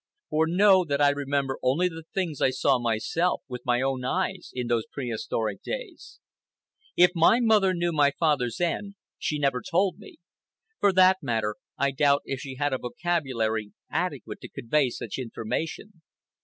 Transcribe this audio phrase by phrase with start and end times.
[0.31, 4.49] For know that I remember only the things I saw myself, with my own eyes,
[4.51, 6.19] in those prehistoric days.
[6.97, 10.17] If my mother knew my father's end, she never told me.
[10.79, 16.01] For that matter I doubt if she had a vocabulary adequate to convey such information.